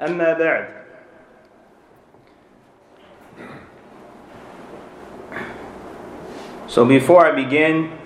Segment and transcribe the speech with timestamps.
[0.00, 0.76] اما بعد
[6.68, 7.96] So before I begin,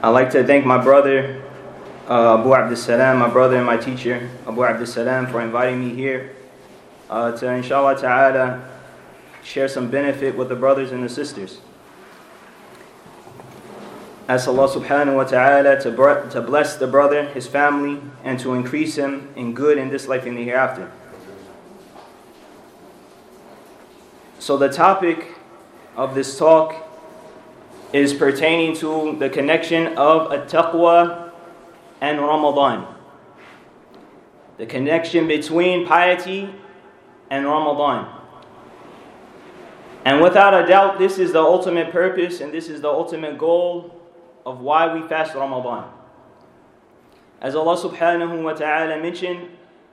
[0.00, 1.42] I'd like to thank my brother
[2.08, 5.92] uh, Abu Abdus Salam, my brother and my teacher Abu Abdus Salam, for inviting me
[5.94, 6.36] here
[7.10, 8.68] uh, to inshallah ta'ala
[9.42, 11.60] share some benefit with the brothers and the sisters.
[14.31, 18.53] Ask Allah subhanahu wa ta'ala to, br- to bless the brother, his family, and to
[18.53, 20.89] increase him in good in this life and the hereafter.
[24.39, 25.35] So, the topic
[25.97, 26.75] of this talk
[27.91, 31.33] is pertaining to the connection of at-taqwa
[31.99, 32.87] and Ramadan.
[34.55, 36.55] The connection between piety
[37.29, 38.07] and Ramadan.
[40.05, 43.97] And without a doubt, this is the ultimate purpose and this is the ultimate goal
[44.44, 45.90] of why we fast Ramadan.
[47.40, 49.48] As Allah subhanahu wa ta'ala mentioned,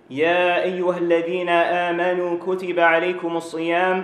[0.10, 4.04] يا أيها الذين آمنوا كتب عليكم الصيام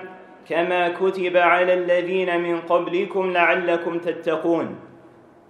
[0.49, 4.75] كما كتب على الذين من قبلكم لعلكم تتقون.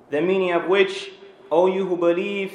[0.09, 1.11] The meaning of which,
[1.51, 2.53] O you who believe,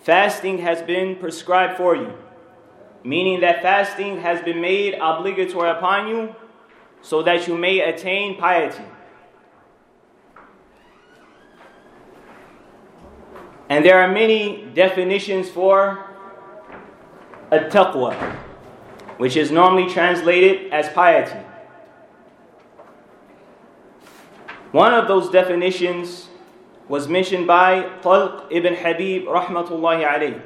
[0.00, 2.12] fasting has been prescribed for you.
[3.04, 6.34] Meaning that fasting has been made obligatory upon you
[7.02, 8.82] so that you may attain piety.
[13.68, 16.04] And there are many definitions for
[17.50, 18.14] a taqwa,
[19.16, 21.38] which is normally translated as piety.
[24.72, 26.28] One of those definitions
[26.88, 30.42] was mentioned by Talq ibn Habib rahmatullahi alayh.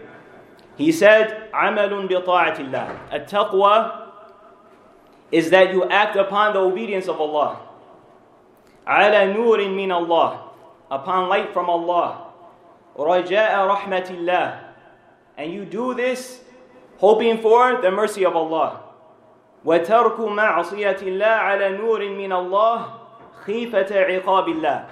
[0.77, 4.09] He said, عَمَلٌ بِطَاعَةِ اللَّهِ A-taqwa
[5.33, 7.59] is that you act upon the obedience of Allah.
[8.87, 10.41] عَلَى نُورٍ مِّنَ اللَّهِ
[10.91, 12.22] Upon light from Allah.
[12.97, 14.61] رَجَاءَ رَحْمَةِ اللَّهِ
[15.37, 16.41] And you do this
[16.99, 18.83] hoping for the mercy of Allah.
[19.65, 22.93] وَتَرْكُ مَعْصِيَةِ اللَّهِ عَلَى نُورٍ مِّنَ اللَّهِ
[23.45, 24.87] خِيفَةَ عِقَابِ اللَّهِ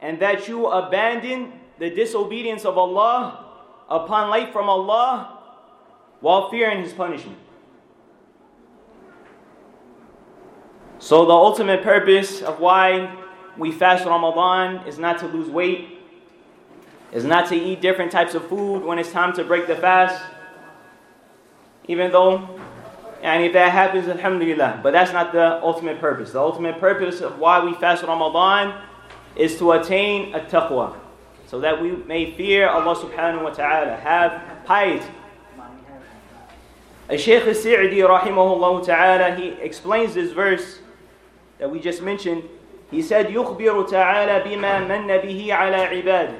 [0.00, 3.46] And that you abandon the disobedience of Allah
[3.88, 5.38] upon light from Allah
[6.20, 7.38] while fearing His punishment.
[10.98, 13.16] So, the ultimate purpose of why
[13.56, 15.98] we fast Ramadan is not to lose weight,
[17.12, 20.22] is not to eat different types of food when it's time to break the fast.
[21.86, 22.60] Even though,
[23.22, 24.80] and if that happens, Alhamdulillah.
[24.82, 26.32] But that's not the ultimate purpose.
[26.32, 28.82] The ultimate purpose of why we fast Ramadan
[29.36, 30.96] is to attain a taqwa
[31.46, 35.06] so that we may fear Allah subhanahu wa ta'ala, have piety.
[37.08, 40.80] A Shaykh al-Sa'di rahimahullah ta'ala, he explains this verse
[41.58, 42.42] that we just mentioned.
[42.90, 46.38] He said, يُخْبِرُ تَعَالَى بِمَا مَنَّ بِهِ عَلَى عِبَادِهِ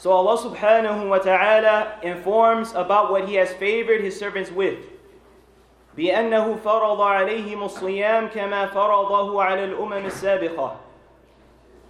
[0.00, 4.78] So Allah subhanahu wa ta'ala informs about what He has favored His servants with.
[5.96, 10.76] بأنه فرض عليهم الصيام كما فرضه على الأمم السابقة.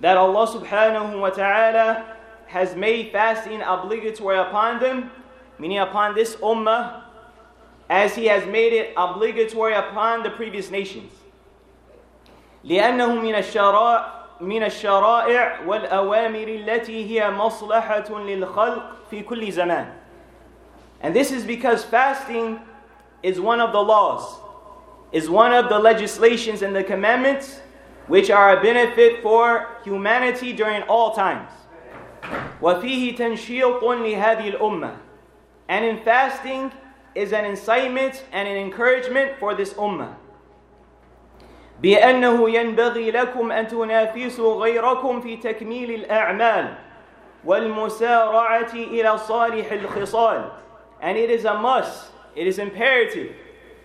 [0.01, 5.11] That Allah subhanahu wa ta'ala has made fasting obligatory upon them,
[5.59, 7.03] meaning upon this ummah,
[7.91, 11.11] as He has made it obligatory upon the previous nations.
[12.65, 19.93] لأنه من الشرائع من الشرائع والأوامر التي هي مصلحة للخلق في كل زمان.
[21.03, 22.61] And this is because fasting
[23.23, 24.41] is one of the laws,
[25.13, 27.61] is one of the legislations and the commandments
[28.07, 31.51] which are a benefit for humanity during all times.
[32.61, 34.97] وفيه تنشيط لهذه الأمة.
[35.69, 36.73] And in fasting
[37.15, 40.15] is an incitement and an encouragement for this ummah.
[41.83, 46.75] بأنه ينبغي لكم أن تنافسوا غيركم في تكميل الأعمال
[47.45, 50.51] والمسارعة إلى صالح الخصال.
[51.01, 53.37] And it is a must, it is imperative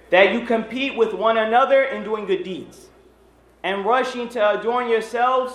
[0.10, 2.88] that you compete with one another in doing good deeds
[3.64, 5.54] and rushing to adorn yourselves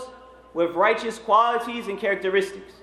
[0.54, 2.74] with righteous qualities and characteristics.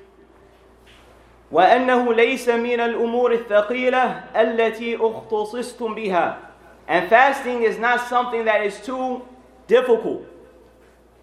[1.52, 6.38] وأنه ليس من الأمور الثقيلة التي اختصصتم بها.
[6.88, 9.22] And fasting is not something that is too
[9.68, 10.26] difficult.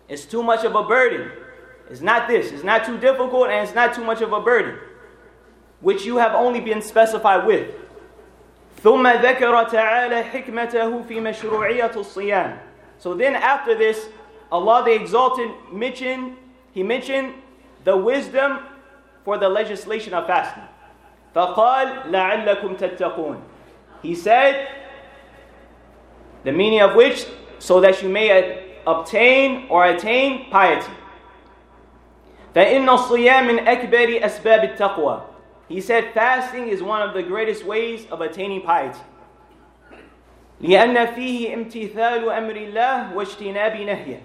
[0.09, 1.31] It's too much of a burden.
[1.91, 2.53] It's not this.
[2.53, 4.79] It's not too difficult and it's not too much of a burden,
[5.81, 7.75] which you have only been specified with.
[8.83, 12.59] ثم ذكر تعالى حكمته في مشروعية الصيام.
[12.99, 14.09] So then after this,
[14.51, 16.37] Allah the Exalted mentioned,
[16.73, 17.35] He mentioned
[17.85, 18.61] the wisdom
[19.25, 20.65] for the legislation of fasting.
[21.35, 23.41] فقال لعلكم تتقون.
[24.03, 24.69] He said,
[26.45, 27.27] the meaning of which,
[27.59, 30.93] so that you may obtain or attain piety.
[32.55, 35.23] فإن الصيام من أكبر أسباب التقوى.
[35.69, 38.99] He said fasting is one of the greatest ways of attaining piety.
[40.61, 44.21] لأن فيه امتثال أمر الله واجتناب نهيه.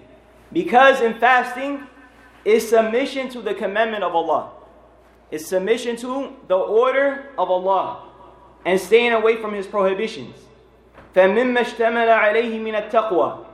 [0.52, 1.86] Because in fasting
[2.44, 4.50] is submission to the commandment of Allah.
[5.30, 8.02] Is submission to the order of Allah
[8.64, 10.34] and staying away from his prohibitions.
[11.14, 13.46] فمما اشتمل عليه من التقوى.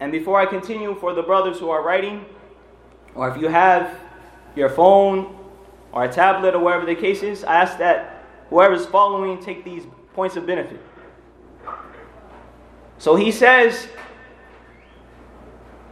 [0.00, 2.24] And before I continue, for the brothers who are writing,
[3.14, 3.88] or if you have
[4.56, 5.38] your phone
[5.92, 9.84] or a tablet or whatever the case is, I ask that whoever's following take these
[10.14, 10.80] points of benefit.
[12.98, 13.88] So he says,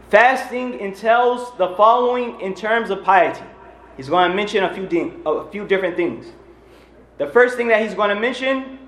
[0.09, 3.45] fasting entails the following in terms of piety.
[3.97, 6.25] He's going to mention a few, ding, a few different things.
[7.17, 8.79] The first thing that he's going to mention,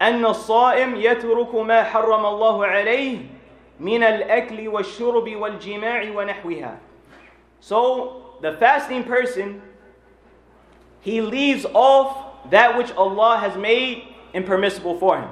[0.00, 3.18] أن الصائم يترك ما حرم الله عليه
[3.80, 6.78] من الأكل والشرب والجماع ونحوها.
[7.60, 9.60] So the fasting person,
[11.00, 15.28] he leaves off that which Allah has made impermissible for him,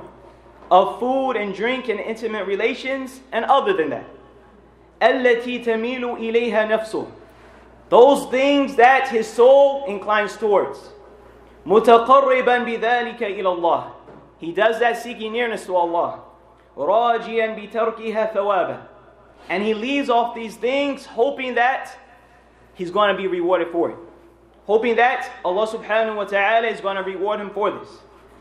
[0.71, 4.05] of food and drink and intimate relations, and other than that.
[5.01, 7.07] التي تميل إليها نفسه.
[7.89, 10.79] Those things that his soul inclines towards.
[11.67, 13.92] متقربا بذلك إلى الله.
[14.43, 16.21] He does that seeking nearness to Allah.
[16.77, 18.81] راجيا بتركها ثوابا.
[19.49, 21.97] And he leaves off these things hoping that
[22.75, 23.97] he's going to be rewarded for it.
[24.67, 27.89] Hoping that Allah subhanahu wa ta'ala is going to reward him for this.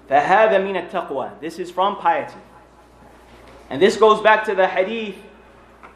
[0.09, 1.39] فهذا من التقوى.
[1.39, 2.37] This is from piety.
[3.69, 5.15] And this goes back to the hadith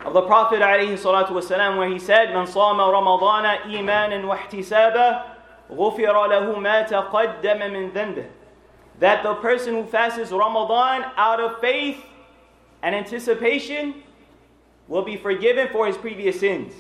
[0.06, 5.24] of the Prophet عليه الصلاة والسلام where he said من صام رمضان إيمانا واحتسابا
[5.72, 8.26] غفر له ما تقدم من ذنبه
[9.01, 12.03] that the person who fasts Ramadan out of faith
[12.83, 14.03] and anticipation
[14.89, 16.73] will be forgiven for his previous sins.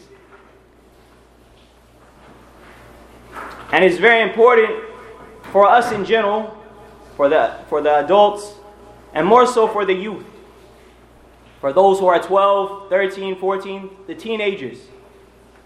[3.72, 4.70] And it's very important
[5.50, 6.56] for us in general,
[7.16, 8.54] for the, for the adults,
[9.12, 10.24] and more so for the youth,
[11.60, 14.78] for those who are 12, 13, 14, the teenagers,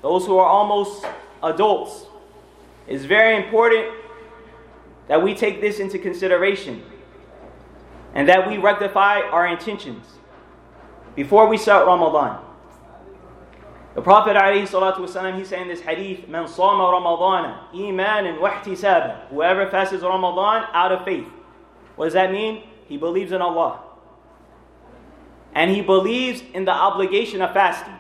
[0.03, 1.05] those who are almost
[1.43, 2.07] adults.
[2.87, 3.95] It's very important
[5.11, 6.81] that we take this into consideration
[8.15, 10.07] and that we rectify our intentions
[11.17, 12.41] before we start Ramadan.
[13.97, 19.27] The Prophet he said in this hadith, Man sama Ramadan, iman wahtisaba.
[19.31, 21.27] Whoever fasts Ramadan out of faith.
[21.97, 22.63] What does that mean?
[22.87, 23.81] He believes in Allah.
[25.57, 27.99] And he believes in the obligation of fasting.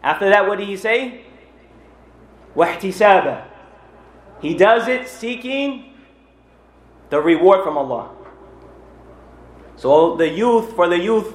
[0.00, 1.24] After that, what did he say?
[2.54, 3.48] Wahtisaba.
[4.42, 5.94] He does it seeking
[7.10, 8.10] the reward from Allah.
[9.76, 11.34] So the youth, for the youth,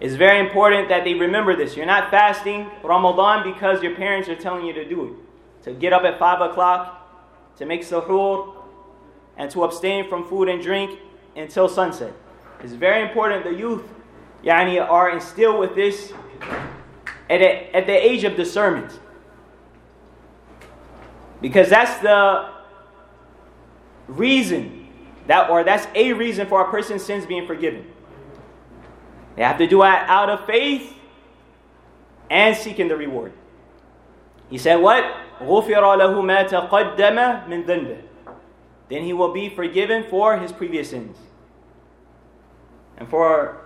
[0.00, 1.76] it's very important that they remember this.
[1.76, 5.64] You're not fasting Ramadan because your parents are telling you to do it.
[5.64, 8.54] To get up at 5 o'clock, to make suhoor,
[9.36, 10.98] and to abstain from food and drink
[11.36, 12.14] until sunset.
[12.62, 13.84] It's very important the youth
[14.42, 16.12] yani, are instilled with this
[17.28, 18.98] at, a, at the age of discernment.
[21.40, 22.50] Because that's the
[24.08, 24.88] reason
[25.26, 27.86] that or that's a reason for a person's sins being forgiven.
[29.36, 30.92] They have to do it out of faith
[32.28, 33.32] and seeking the reward.
[34.48, 35.04] He said, What?
[38.88, 41.16] Then he will be forgiven for his previous sins.
[42.98, 43.56] And for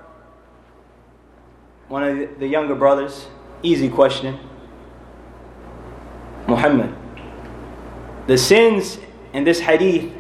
[1.89, 3.27] one of the younger brothers,
[3.63, 4.39] easy question.
[6.47, 6.95] Muhammad,
[8.27, 8.99] the sins
[9.33, 10.13] in this hadith,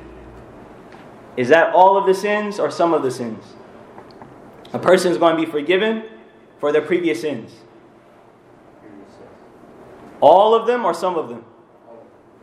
[1.36, 3.44] is that all of the sins or some of the sins?
[4.72, 6.04] A person is going to be forgiven
[6.58, 7.52] for their previous sins.
[10.20, 11.44] All of them or some of them?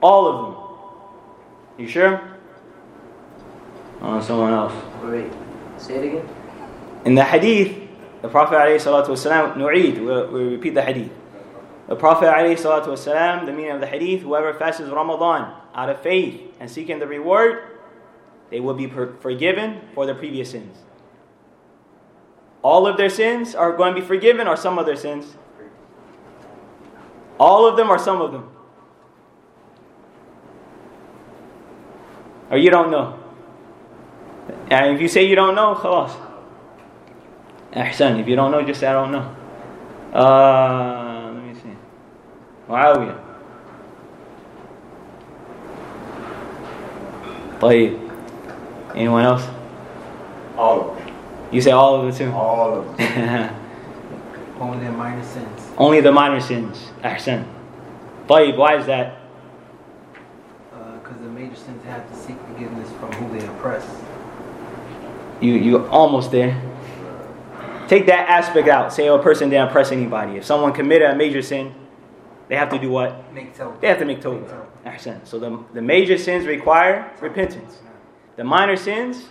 [0.01, 0.55] All of them.
[1.77, 2.21] You sure?
[4.01, 4.73] Oh, someone else.
[5.03, 5.31] Wait,
[5.77, 6.29] say it again.
[7.05, 7.77] In the hadith,
[8.21, 11.11] the Prophet ﷺ, we repeat the hadith.
[11.90, 16.68] The Prophet ﷺ, the meaning of the hadith, whoever fasts Ramadan out of faith and
[16.70, 17.78] seeking the reward,
[18.50, 20.78] they will be forgiven for their previous sins.
[22.62, 25.36] All of their sins are going to be forgiven, or some of their sins?
[27.38, 28.50] All of them, or some of them?
[32.50, 33.18] Or you don't know?
[34.70, 36.10] And if you say you don't know, خلاص.
[37.74, 38.20] أحسن.
[38.20, 39.36] If you don't know, just say I don't know.
[40.12, 40.99] Uh, let me see.
[42.70, 43.14] معاوية.
[47.60, 47.98] طيب.
[48.94, 49.46] Anyone else?
[50.56, 51.14] All of them.
[51.52, 52.32] You say all of it too?
[52.32, 53.54] All of them.
[54.60, 55.60] Only the minor sins.
[55.76, 56.90] Only the minor sins.
[57.04, 57.44] أحسن.
[58.28, 59.18] طيب, why is that?
[61.02, 63.84] Because the major sins have to seek forgiveness from who they oppress.
[65.40, 66.60] You you almost there.
[67.86, 68.92] Take that aspect out.
[68.92, 70.38] Say oh, a person didn't oppress anybody.
[70.38, 71.72] If someone committed a major sin,
[72.51, 73.33] they have to do what?
[73.33, 73.79] Make tawbah.
[73.79, 74.65] They have to make tawbah.
[74.85, 75.25] Ahsan.
[75.25, 77.79] So the, the major sins require repentance.
[78.35, 79.29] The minor sins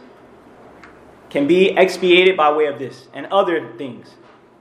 [1.28, 4.14] can be expiated by way of this and other things.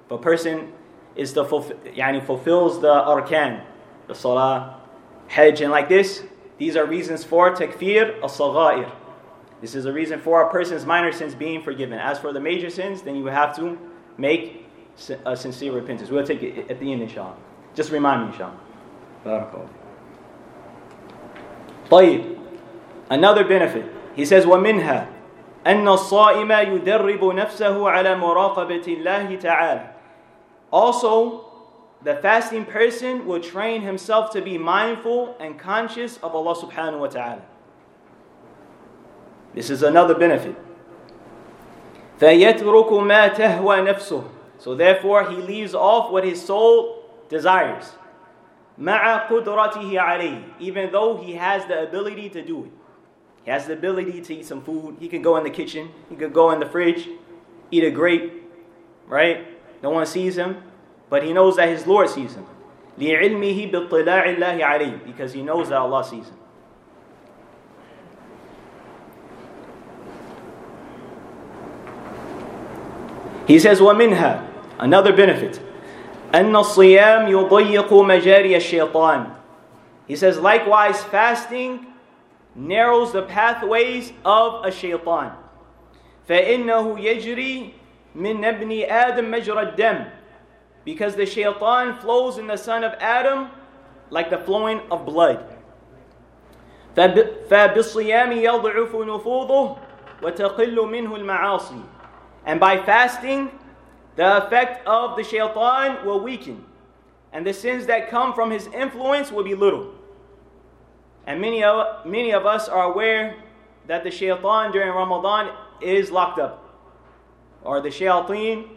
[0.07, 0.73] If a person
[1.15, 3.63] is the yani fulfills the arkan,
[4.07, 4.81] the salah,
[5.29, 6.23] hajj, and like this,
[6.57, 8.91] these are reasons for takfir al-saghair.
[9.61, 11.97] This is a reason for a person's minor sins being forgiven.
[11.97, 13.79] As for the major sins, then you have to
[14.17, 14.65] make
[15.25, 16.09] a sincere repentance.
[16.09, 17.37] We'll take it at the end, inshallah.
[17.74, 18.60] Just remind me, inshallah.
[19.24, 19.68] Barakallah.
[21.90, 22.38] طيب.
[23.10, 23.84] Another benefit.
[24.14, 25.08] He says, وَمِنْهَا
[25.66, 29.86] أن الصائم يدرب نفسه على مراقبة الله تعالى.
[30.70, 31.44] Also,
[32.02, 37.06] the fasting person will train himself to be mindful and conscious of Allah subhanahu wa
[37.06, 37.42] ta'ala.
[39.54, 40.56] This is another benefit.
[42.20, 44.28] فَيَتْرُكُ مَا تَهْوَى نَفْسُهُ
[44.58, 46.97] So therefore he leaves off what his soul
[47.28, 47.92] desires.
[48.78, 52.72] مَعَ قُدْرَتِهِ عَلَيْهِ Even though he has the ability to do it.
[53.44, 54.96] He has the ability to eat some food.
[54.98, 55.90] He can go in the kitchen.
[56.08, 57.08] He could go in the fridge,
[57.70, 58.32] eat a grape,
[59.06, 59.46] right?
[59.82, 60.62] No one sees him,
[61.10, 62.46] but he knows that his Lord sees him.
[62.98, 66.36] لِعِلْمِهِ بِاطِّلَاعِ اللَّهِ عَلَيْهِ Because he knows that Allah sees him.
[73.46, 75.60] He says, وَمِنْهَا Another benefit.
[76.34, 79.30] أَنَّ الصِّيَامِ يُضَيِّقُ مَجَارِيَ الشَّيْطَانِ
[80.08, 81.86] He says, likewise, fasting
[82.54, 85.32] narrows the pathways of a shaitan.
[86.28, 87.72] فَإِنَّهُ يَجْرِي
[88.16, 90.10] مِنْ ابْنِ آدَمْ مَجْرَى الدَّمِ
[90.84, 93.50] Because the shaitan flows in the son of Adam
[94.10, 95.44] like the flowing of blood.
[96.96, 99.78] فَبِالصِّيَامِ يَضْعُفُ نُفُوذُهُ
[100.22, 101.82] وَتَقِلُّ مِنْهُ الْمَعَاصِي
[102.46, 103.50] And by fasting,
[104.16, 106.64] the effect of the shaitan will weaken.
[107.32, 109.92] And the sins that come from his influence will be little.
[111.26, 113.34] And many of, many of us are aware
[113.86, 116.60] that the shaitan during Ramadan is locked up.
[117.62, 118.68] Or the shayateen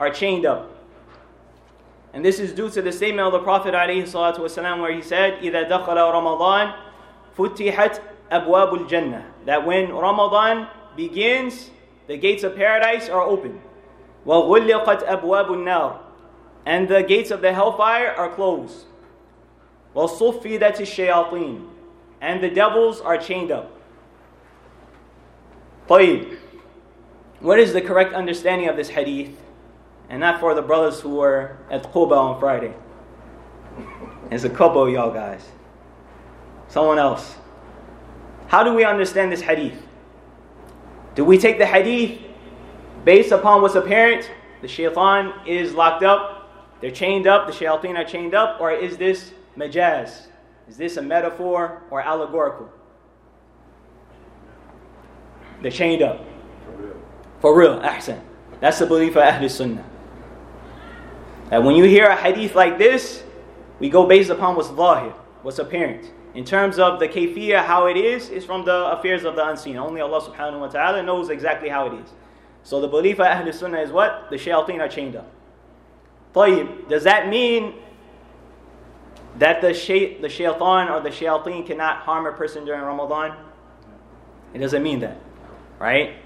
[0.00, 0.72] are chained up.
[2.12, 5.68] And this is due to the statement of the Prophet ﷺ where he said, إِذَا
[5.68, 6.74] دَخَلَ رَمَضَانَ
[7.36, 8.00] فُتِحَتْ
[8.32, 10.66] أَبْوَابُ الْجَنَّةِ That when Ramadan
[10.96, 11.70] begins,
[12.06, 13.60] the gates of paradise are open.
[14.26, 15.98] وَغُلِّقَتْ أَبْوَابُ النَّارِ
[16.64, 18.86] And the gates of the hellfire are closed.
[19.94, 21.68] وَصُفِّدَتِ الشَّيَاطِينَ
[22.20, 23.70] And the devils are chained up.
[25.88, 26.38] طيب.
[27.40, 29.36] What is the correct understanding of this hadith?
[30.08, 32.74] And not for the brothers who were at Quba on Friday.
[34.30, 35.44] It's a couple of y'all guys.
[36.68, 37.36] Someone else.
[38.48, 39.80] How do we understand this hadith?
[41.14, 42.20] Do we take the hadith
[43.03, 44.29] based upon what's apparent?
[44.61, 46.41] The shaitan is locked up,
[46.81, 50.27] they're chained up, the shayateen are chained up, or is this majaz?
[50.67, 52.69] Is this a metaphor or allegorical?
[55.61, 56.25] They're chained up.
[56.65, 56.95] For real,
[57.39, 58.21] For real, ahsan.
[58.59, 59.85] That's the belief of Ahl Sunnah.
[61.49, 63.23] That when you hear a hadith like this,
[63.79, 66.11] we go based upon what's zahir, what's apparent.
[66.33, 69.75] In terms of the kayfiyah, how it is, is from the affairs of the unseen.
[69.75, 72.09] Only Allah subhanahu wa ta'ala knows exactly how it is.
[72.62, 74.28] So the belief of Ahl Sunnah is what?
[74.30, 75.30] The shayateen are chained up.
[76.34, 77.74] طيب, does that mean
[79.38, 83.36] that the, shay- the shaitan or the shayateen cannot harm a person during Ramadan?
[84.52, 85.18] It doesn't mean that,
[85.78, 86.16] right?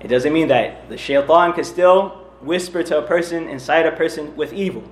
[0.00, 0.88] It doesn't mean that.
[0.88, 4.82] The shaitan can still whisper to a person, incite a person with evil.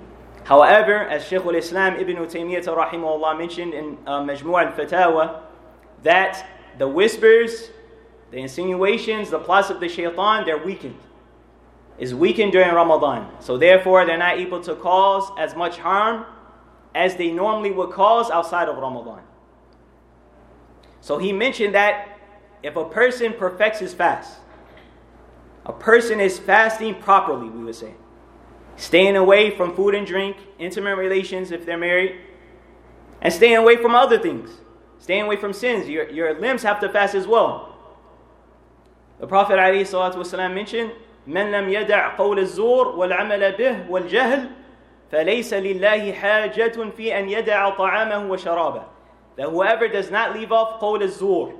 [0.44, 5.40] However, as Shaykh al-Islam Ibn Taymiyyah rahimahullah mentioned in uh, Majmu' al-Fatawa,
[6.02, 6.46] that
[6.78, 7.70] the whispers,
[8.31, 10.97] the insinuations, the plots of the shaitan, they're weakened.
[11.99, 13.29] Is weakened during Ramadan.
[13.41, 16.25] So therefore, they're not able to cause as much harm
[16.95, 19.21] as they normally would cause outside of Ramadan.
[21.01, 22.17] So he mentioned that
[22.63, 24.39] if a person perfects his fast,
[25.65, 27.93] a person is fasting properly, we would say.
[28.77, 32.19] Staying away from food and drink, intimate relations if they're married,
[33.21, 34.49] and staying away from other things.
[34.99, 35.87] Staying away from sins.
[35.87, 37.70] Your, your limbs have to fast as well.
[39.20, 40.92] The Prophet ﷺ mentioned,
[41.26, 44.50] من لم يدع قول الزور والعمل به والجهل
[45.10, 48.84] فليس لله حاجة في أن يدع طعامه وشرابه.
[49.36, 51.54] That whoever does not leave off قول الزور,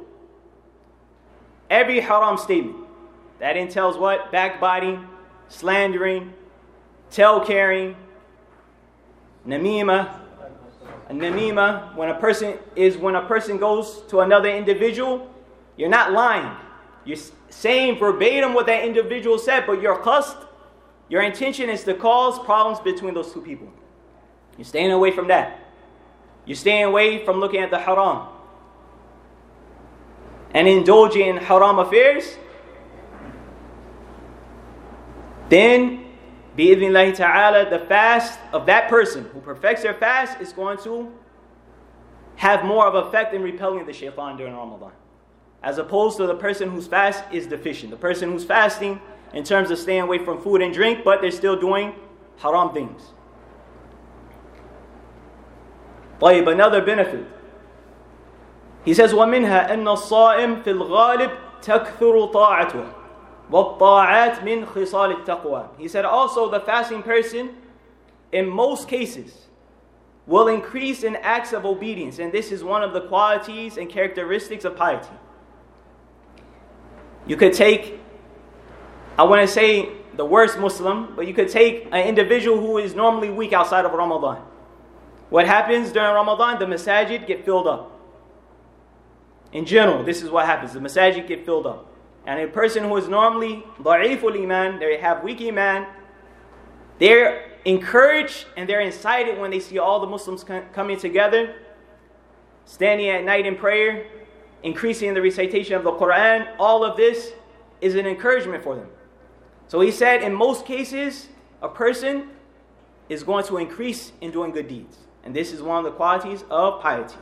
[1.70, 2.76] every haram statement,
[3.40, 4.30] that entails what?
[4.30, 5.06] Backbiting,
[5.48, 6.32] slandering,
[7.10, 7.96] tale carrying,
[9.46, 10.20] namima.
[11.10, 15.30] Namima, when a person is when a person goes to another individual,
[15.76, 16.50] you're not lying.
[17.03, 17.17] You're
[17.49, 20.45] saying verbatim what that individual said, but your qasd,
[21.09, 23.71] your intention is to cause problems between those two people.
[24.57, 25.59] You're staying away from that.
[26.45, 28.27] You're staying away from looking at the haram.
[30.53, 32.37] And indulging in haram affairs.
[35.49, 36.05] Then,
[36.57, 41.11] bi'idhnillahi ta'ala, the fast of that person who perfects their fast is going to
[42.35, 44.91] have more of effect in repelling the shaitan during Ramadan
[45.62, 47.90] as opposed to the person whose fast is deficient.
[47.90, 49.00] The person who's fasting
[49.32, 51.94] in terms of staying away from food and drink, but they're still doing
[52.38, 53.02] haram things.
[56.20, 57.26] طيب, another benefit.
[58.84, 62.92] He says, وَمِنْهَا أَنَّ الصَّائِمْ فِي الْغَالِبِ تَكْثُرُ طَاعَتُهُ
[63.50, 67.56] وَالطَّاعَاتْ مِنْ خِصَالِ التَّقْوَى He said also the fasting person,
[68.32, 69.46] in most cases,
[70.26, 72.18] will increase in acts of obedience.
[72.18, 75.14] And this is one of the qualities and characteristics of piety.
[77.27, 77.99] You could take,
[79.17, 82.95] I want to say the worst Muslim, but you could take an individual who is
[82.95, 84.41] normally weak outside of Ramadan.
[85.29, 86.59] What happens during Ramadan?
[86.59, 87.97] The masajid get filled up.
[89.53, 90.73] In general, this is what happens.
[90.73, 91.87] The masajid get filled up.
[92.25, 95.87] And a person who is normally da'iful iman, they have weak iman,
[96.99, 101.55] they're encouraged and they're incited when they see all the Muslims coming together,
[102.65, 104.05] standing at night in prayer,
[104.62, 107.32] increasing the recitation of the Quran, all of this
[107.80, 108.88] is an encouragement for them.
[109.68, 111.28] So he said, in most cases,
[111.62, 112.28] a person
[113.08, 114.98] is going to increase in doing good deeds.
[115.24, 117.16] And this is one of the qualities of piety.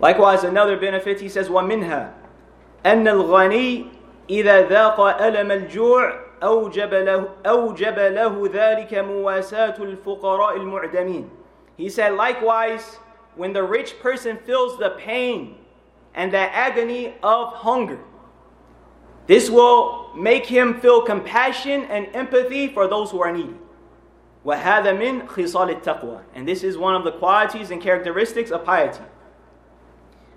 [0.00, 2.12] Likewise, another benefit, he says, وَمِنْهَا
[2.84, 3.90] أَنَّ الْغَنِي
[4.28, 11.28] إِذَا ذَاقَ أَلَمَ الْجُوعِ أوجب له, أوجب له ذلك مواساة الفقراء المعدمين.
[11.76, 12.98] He said, likewise,
[13.36, 15.56] when the rich person feels the pain
[16.14, 17.98] and the agony of hunger.
[19.26, 23.54] This will make him feel compassion and empathy for those who are needy.
[24.44, 29.04] وَهَذَا مِنْ خِصَالِ التَّقْوَى And this is one of the qualities and characteristics of piety.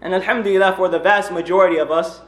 [0.02, 2.22] And alhamdulillah, for the vast majority of us,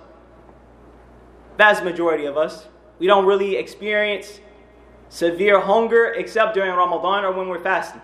[1.57, 4.39] vast majority of us, we don't really experience
[5.09, 8.01] severe hunger except during Ramadan or when we're fasting.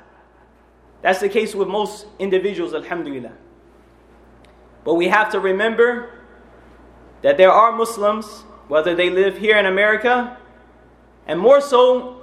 [1.03, 3.33] That's the case with most individuals, alhamdulillah.
[4.85, 6.11] But we have to remember
[7.23, 8.27] that there are Muslims,
[8.69, 10.37] whether they live here in America,
[11.27, 12.23] and more so,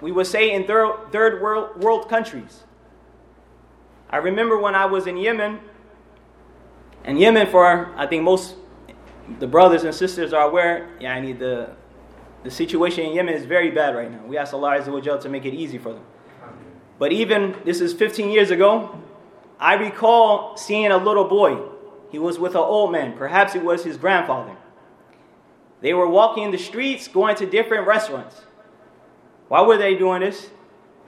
[0.00, 2.64] we would say in third, third world, world countries.
[4.08, 5.60] I remember when I was in Yemen,
[7.04, 8.56] and Yemen, for I think most
[9.38, 11.70] the brothers and sisters are aware, yeah, I need the,
[12.42, 14.24] the situation in Yemen is very bad right now.
[14.26, 16.04] We ask Allah to make it easy for them.
[17.00, 19.00] But even, this is 15 years ago,
[19.58, 21.58] I recall seeing a little boy.
[22.10, 23.16] He was with an old man.
[23.16, 24.54] Perhaps it was his grandfather.
[25.80, 28.42] They were walking in the streets, going to different restaurants.
[29.48, 30.50] Why were they doing this?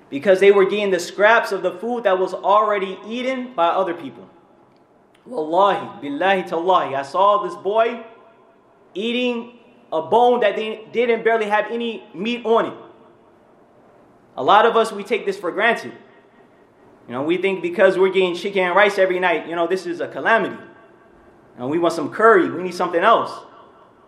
[0.08, 3.92] Because they were getting the scraps of the food that was already eaten by other
[3.92, 4.30] people.
[5.26, 8.02] Wallahi, billahi tallahi, I saw this boy
[8.94, 9.58] eating
[9.92, 12.74] a bone that they didn't barely have any meat on it.
[14.36, 15.92] A lot of us, we take this for granted.
[17.06, 19.86] You know, we think because we're getting chicken and rice every night, you know, this
[19.86, 20.56] is a calamity.
[21.58, 23.30] And we want some curry, we need something else.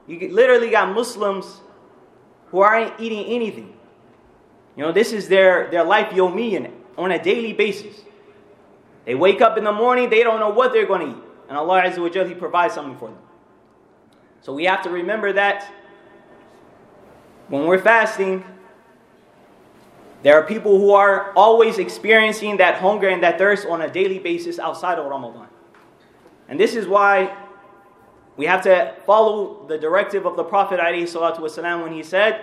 [0.07, 1.61] You literally got Muslims
[2.51, 3.75] who aren't eating anything.
[4.77, 8.01] You know, this is their, their life yomiyan on a daily basis.
[9.05, 11.25] They wake up in the morning, they don't know what they're going to eat.
[11.49, 13.19] And Allah Azza wa Jal, He provides something for them.
[14.41, 15.71] So we have to remember that
[17.49, 18.45] when we're fasting,
[20.24, 24.20] there are people who are always experiencing that hunger and that thirst on a daily
[24.20, 25.48] basis outside of Ramadan.
[26.50, 27.36] And this is why
[28.36, 32.42] we have to follow the directive of the Prophet ﷺ when he said,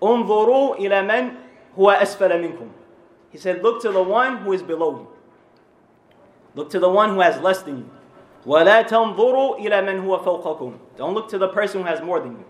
[0.00, 1.36] انظروا إلى من
[1.76, 2.68] هو أسفل منكم.
[3.30, 5.08] He said, look to the one who is below you.
[6.54, 7.90] Look to the one who has less than you.
[8.46, 10.78] ولا تنظروا إلى من هو فوقكم.
[10.96, 12.44] Don't look to the person who has more than you.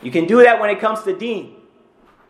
[0.00, 1.56] You can do that when it comes to deen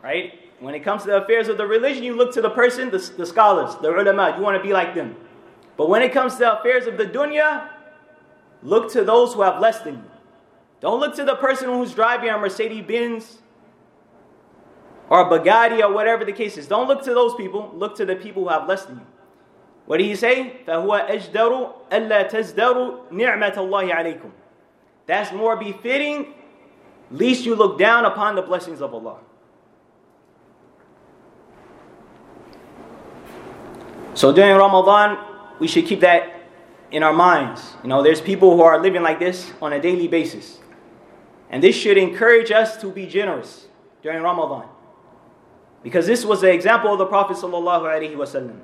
[0.01, 0.39] right?
[0.59, 2.99] When it comes to the affairs of the religion, you look to the person, the,
[3.17, 5.15] the scholars, the ulama, you want to be like them.
[5.75, 7.67] But when it comes to the affairs of the dunya,
[8.61, 10.03] look to those who have less than you.
[10.79, 13.39] Don't look to the person who's driving a Mercedes Benz
[15.09, 16.67] or a Bugatti or whatever the case is.
[16.67, 17.71] Don't look to those people.
[17.73, 19.05] Look to the people who have less than you.
[19.85, 20.61] What did he say?
[20.65, 24.31] فَهُوَ أَجْدَرُ أَلَّا تَزْدَرُ نِعْمَةَ اللَّهِ عَلَيْكُمْ
[25.05, 26.33] That's more befitting,
[27.11, 29.17] least you look down upon the blessings of Allah.
[34.17, 35.17] So during Ramadan,
[35.59, 36.41] we should keep that
[36.91, 37.73] in our minds.
[37.83, 40.59] You know, there's people who are living like this on a daily basis.
[41.49, 43.67] And this should encourage us to be generous
[44.01, 44.67] during Ramadan.
[45.83, 48.59] Because this was the example of the Prophet sallallahu alaihi wasallam.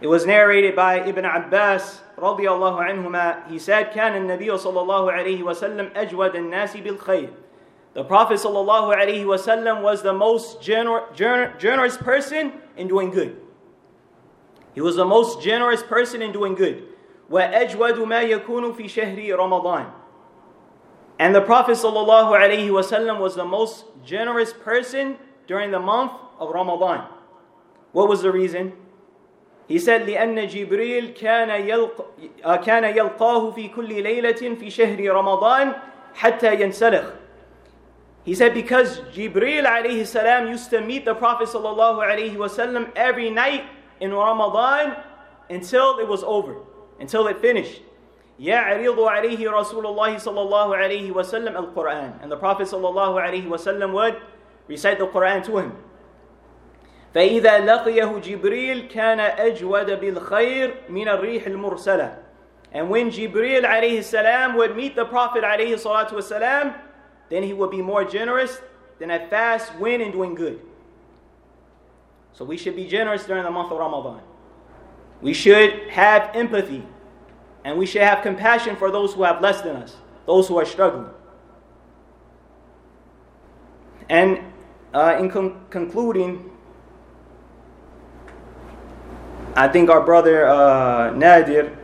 [0.00, 3.48] It was narrated by Ibn Abbas رضي الله عنهما.
[3.48, 7.30] He said, كان النبي صلى الله عليه وسلم أجود الناس بالخير.
[7.94, 13.10] The Prophet صلى الله عليه وسلم was the most gener- gener- generous person in doing
[13.10, 13.40] good.
[14.74, 16.84] He was the most generous person in doing good.
[17.30, 19.90] وَأَجْوَدُ مَا يَكُونُ فِي شَهْرِ رَمَضَانِ
[21.18, 27.06] And the Prophet ﷺ was the most generous person during the month of Ramadan.
[27.92, 28.72] What was the reason?
[29.66, 32.06] He said, لأن جبريل كان يلق...
[32.64, 35.74] كان يلقاه في كل ليلة في شهر رمضان
[36.14, 37.12] حتى ينسلخ.
[38.24, 43.30] He said because Jibril alayhi salam used to meet the Prophet sallallahu alayhi wasallam every
[43.30, 43.64] night
[44.02, 44.96] in Ramadan
[45.50, 46.56] until it was over,
[47.00, 47.82] until it finished.
[48.40, 53.48] يعرض عليه رسول الله صلى الله عليه وسلم القرآن and the Prophet صلى الله عليه
[53.48, 54.16] وسلم would
[54.68, 55.72] recite the Quran to him.
[57.14, 62.18] فإذا لقيه جبريل كان أجود بالخير من الريح المرسلة.
[62.72, 66.74] And when Jibril عليه السلام would meet the Prophet عليه الصلاة والسلام,
[67.30, 68.60] then he would be more generous
[68.98, 70.60] than a fast wind in doing good.
[72.33, 74.21] So we should be generous during the month of Ramadan.
[75.21, 76.83] We should have empathy
[77.63, 80.65] and we should have compassion for those who have less than us, those who are
[80.65, 81.09] struggling.
[84.09, 84.39] And
[84.93, 86.49] uh, in con- concluding,
[89.55, 91.77] I think our brother uh, Nadir,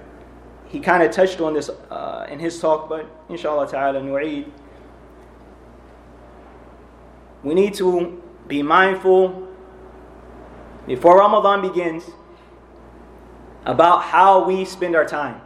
[0.67, 4.51] he kind of touched on this uh, in his talk, but inshallah ta'ala, nu'eed.
[7.43, 9.47] We need to be mindful
[10.89, 12.03] before Ramadan begins
[13.63, 15.39] about how we spend our time.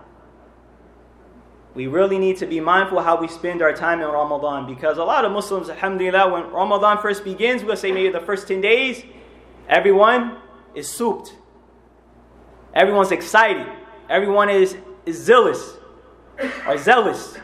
[1.76, 5.04] We really need to be mindful how we spend our time in Ramadan because a
[5.04, 9.04] lot of Muslims, alhamdulillah, when Ramadan first begins, we'll say maybe the first 10 days,
[9.68, 10.38] everyone
[10.76, 11.36] is souped.
[12.74, 13.68] Everyone's excited.
[14.10, 15.74] Everyone is, is zealous
[16.66, 17.38] or zealous.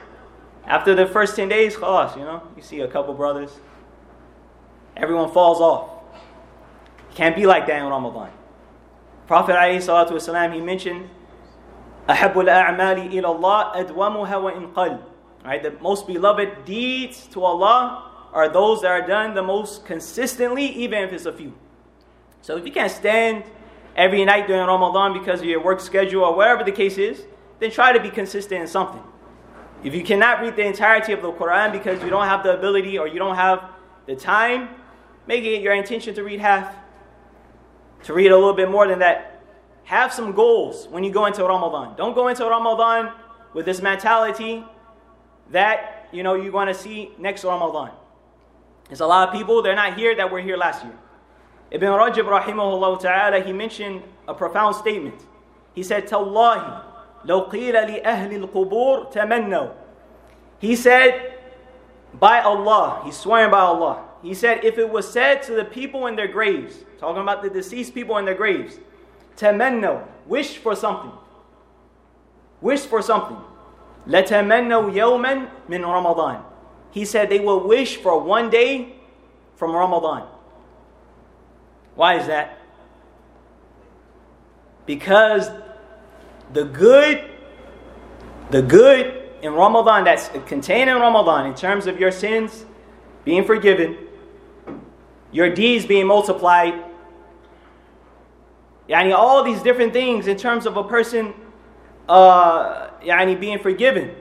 [0.65, 3.59] After the first 10 days, khalas, you know, you see a couple brothers,
[4.95, 5.98] everyone falls off.
[7.18, 8.30] Can't be like that in Ramadan.
[9.26, 11.08] Prophet والسلام, he mentioned,
[12.08, 15.00] أحب الأعمال إلى الله أدومها وإن قل.
[15.44, 20.66] Right, the most beloved deeds to Allah are those that are done the most consistently,
[20.66, 21.54] even if it's a few.
[22.40, 23.44] So if you can't stand
[23.94, 27.24] every night during Ramadan because of your work schedule or whatever the case is,
[27.60, 29.02] then try to be consistent in something.
[29.82, 32.98] If you cannot read the entirety of the Quran because you don't have the ability
[32.98, 33.70] or you don't have
[34.06, 34.70] the time,
[35.26, 36.74] make it your intention to read half
[38.03, 39.41] To read a little bit more than that,
[39.83, 41.95] have some goals when you go into Ramadan.
[41.97, 43.11] Don't go into Ramadan
[43.53, 44.63] with this mentality
[45.51, 47.91] that you know you're going to see next Ramadan.
[48.87, 50.97] There's a lot of people they're not here that were here last year.
[51.71, 55.21] Ibn Rajab rahimahullah ta'ala he mentioned a profound statement.
[55.73, 56.83] He said, "Tallahi,
[57.25, 58.05] li قيل
[59.15, 59.75] al
[60.59, 61.33] He said,
[62.13, 66.06] "By Allah, he's swearing by Allah." He said, if it was said to the people
[66.06, 68.78] in their graves, talking about the deceased people in their graves,
[69.36, 71.12] تمنوا, wish for something.
[72.60, 73.36] Wish for something.
[74.06, 76.42] لتمنوا يوما من رمضان.
[76.90, 78.94] He said they will wish for one day
[79.56, 80.26] from Ramadan.
[81.94, 82.58] Why is that?
[84.86, 85.50] Because
[86.52, 87.24] the good,
[88.50, 92.64] the good in Ramadan that's contained in Ramadan in terms of your sins
[93.24, 93.96] being forgiven,
[95.31, 96.83] your deeds being multiplied,
[98.87, 101.33] yani all these different things in terms of a person
[102.07, 104.15] uh, yani being forgiven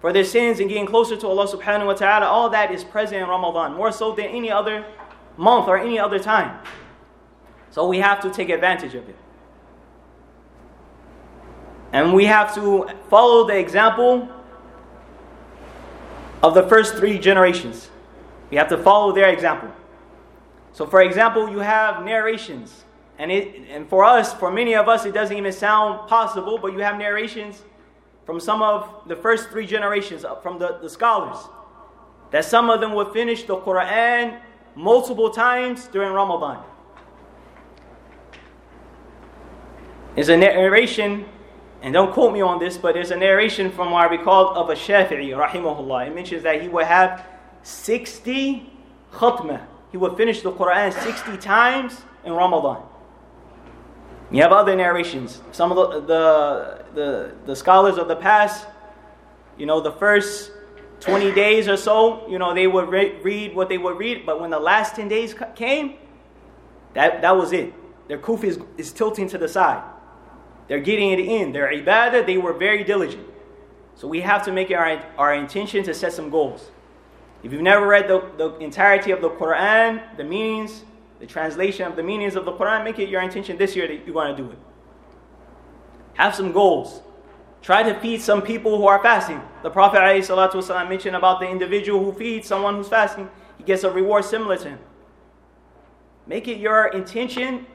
[0.00, 3.22] for their sins and getting closer to Allah subhanahu wa ta'ala, all that is present
[3.22, 4.86] in Ramadan, more so than any other
[5.36, 6.58] month or any other time.
[7.70, 9.16] So we have to take advantage of it.
[11.92, 14.28] And we have to follow the example
[16.42, 17.90] of the first three generations.
[18.50, 19.70] We have to follow their example.
[20.72, 22.84] So, for example, you have narrations.
[23.18, 26.72] And, it, and for us, for many of us, it doesn't even sound possible, but
[26.72, 27.62] you have narrations
[28.24, 31.36] from some of the first three generations, uh, from the, the scholars,
[32.30, 34.40] that some of them would finish the Quran
[34.74, 36.64] multiple times during Ramadan.
[40.14, 41.24] There's a narration,
[41.82, 44.70] and don't quote me on this, but there's a narration from what I recall of
[44.70, 46.06] a Shafi'i, rahimahullah.
[46.06, 47.26] It mentions that he would have
[47.62, 48.70] 60
[49.12, 49.66] khatmah.
[49.90, 52.82] He would finish the Quran 60 times in Ramadan.
[54.30, 55.40] You have other narrations.
[55.50, 58.66] Some of the, the, the, the scholars of the past,
[59.58, 60.52] you know, the first
[61.00, 64.40] 20 days or so, you know, they would re- read what they would read, but
[64.40, 65.94] when the last 10 days came,
[66.94, 67.72] that, that was it.
[68.08, 69.82] Their kufi is, is tilting to the side.
[70.68, 71.52] They're getting it in.
[71.52, 73.26] Their ibadah, they were very diligent.
[73.96, 76.70] So we have to make our, our intention to set some goals.
[77.42, 80.84] If you've never read the, the entirety of the Quran, the meanings,
[81.20, 84.04] the translation of the meanings of the Quran, make it your intention this year that
[84.04, 84.58] you're going to do it.
[86.14, 87.02] Have some goals.
[87.62, 89.40] Try to feed some people who are fasting.
[89.62, 93.90] The Prophet ﷺ mentioned about the individual who feeds someone who's fasting, he gets a
[93.90, 94.78] reward similar to him.
[96.26, 97.66] Make it your intention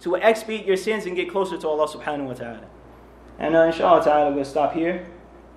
[0.00, 2.66] to expiate your sins and get closer to Allah subhanahu wa ta'ala.
[3.38, 5.06] And uh, inshallah ta'ala we'll stop here.